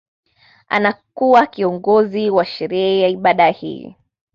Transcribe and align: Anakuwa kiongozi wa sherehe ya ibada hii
Anakuwa 0.69 1.45
kiongozi 1.47 2.29
wa 2.29 2.45
sherehe 2.45 2.99
ya 3.01 3.07
ibada 3.09 3.49
hii 3.49 3.95